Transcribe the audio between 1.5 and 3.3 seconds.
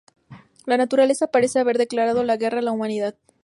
haber declarado la guerra a la Humanidad.